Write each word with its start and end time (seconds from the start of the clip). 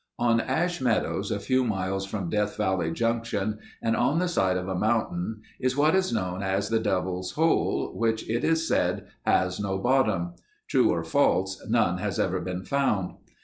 On 0.17 0.41
Ash 0.41 0.81
Meadows, 0.81 1.29
a 1.29 1.39
few 1.39 1.63
miles 1.63 2.07
from 2.07 2.27
Death 2.31 2.57
Valley 2.57 2.89
Junction 2.91 3.59
and 3.83 3.95
on 3.95 4.17
the 4.17 4.27
side 4.27 4.57
of 4.57 4.67
a 4.67 4.73
mountain 4.73 5.41
is 5.59 5.77
what 5.77 5.93
is 5.93 6.11
known 6.11 6.41
as 6.41 6.69
The 6.69 6.79
Devil's 6.79 7.33
Hole 7.33 7.91
which 7.95 8.27
it 8.27 8.43
is 8.43 8.67
said 8.67 9.05
has 9.27 9.59
no 9.59 9.77
bottom. 9.77 10.33
True 10.67 10.89
or 10.89 11.03
false, 11.03 11.63
none 11.69 11.99
has 11.99 12.17
ever 12.19 12.39
been 12.39 12.65
found. 12.65 13.17